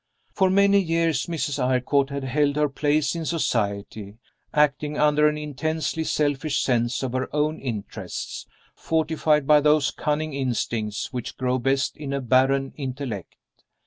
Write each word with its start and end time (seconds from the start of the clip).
For 0.33 0.49
many 0.49 0.79
years 0.81 1.27
Mrs. 1.27 1.59
Eyrecourt 1.63 2.09
had 2.09 2.23
held 2.23 2.55
her 2.55 2.69
place 2.69 3.13
in 3.15 3.23
society, 3.23 4.17
acting 4.51 4.97
under 4.97 5.27
an 5.27 5.37
intensely 5.37 6.03
selfish 6.03 6.59
sense 6.63 7.03
of 7.03 7.13
her 7.13 7.29
own 7.35 7.59
interests, 7.59 8.47
fortified 8.73 9.45
by 9.45 9.61
those 9.61 9.91
cunning 9.91 10.33
instincts 10.33 11.13
which 11.13 11.37
grow 11.37 11.59
best 11.59 11.95
in 11.97 12.13
a 12.13 12.19
barren 12.19 12.73
intellect. 12.77 13.35